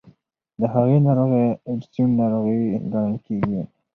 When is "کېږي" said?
3.25-3.61